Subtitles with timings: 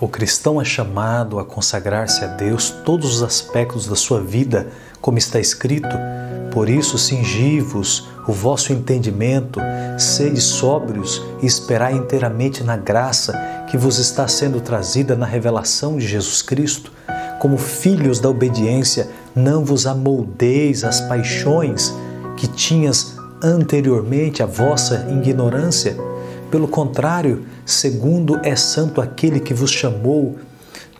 [0.00, 5.18] O cristão é chamado a consagrar-se a Deus todos os aspectos da sua vida, como
[5.18, 5.94] está escrito.
[6.50, 9.60] Por isso, cingivos o vosso entendimento,
[9.98, 13.38] sede sóbrios e esperai inteiramente na graça
[13.70, 16.90] que vos está sendo trazida na revelação de Jesus Cristo.
[17.38, 21.94] Como filhos da obediência, não vos amoldeis às paixões
[22.38, 25.94] que tinhas anteriormente à vossa ignorância
[26.50, 30.36] pelo contrário, segundo é santo aquele que vos chamou,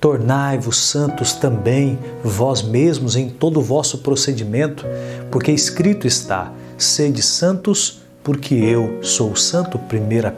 [0.00, 4.86] tornai-vos santos também vós mesmos em todo o vosso procedimento,
[5.30, 9.78] porque escrito está: sede santos, porque eu sou santo.
[9.78, 9.80] 1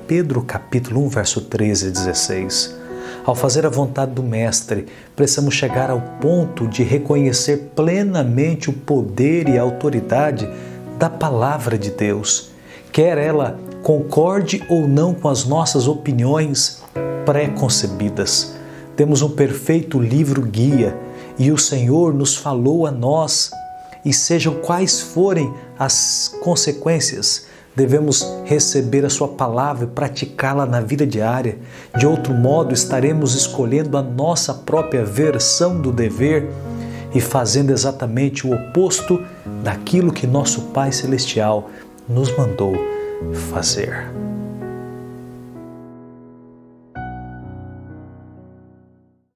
[0.06, 2.82] Pedro capítulo 1, verso 13 e 16.
[3.24, 9.48] Ao fazer a vontade do Mestre, precisamos chegar ao ponto de reconhecer plenamente o poder
[9.48, 10.48] e a autoridade
[10.98, 12.52] da palavra de Deus,
[12.92, 16.82] quer ela concorde ou não com as nossas opiniões
[17.24, 18.55] pré-concebidas.
[18.95, 20.96] Temos um perfeito livro guia
[21.38, 23.51] e o Senhor nos falou a nós,
[24.04, 31.07] e sejam quais forem as consequências, devemos receber a Sua palavra e praticá-la na vida
[31.07, 31.59] diária.
[31.96, 36.51] De outro modo, estaremos escolhendo a nossa própria versão do dever
[37.15, 39.23] e fazendo exatamente o oposto
[39.63, 41.70] daquilo que nosso Pai Celestial
[42.08, 42.74] nos mandou
[43.50, 44.21] fazer.